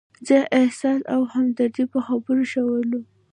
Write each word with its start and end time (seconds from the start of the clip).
زه، 0.27 0.37
احسان 0.61 0.99
او 1.13 1.21
همدرد 1.33 1.77
په 1.93 1.99
خبرو 2.07 2.43
شولو. 2.53 2.99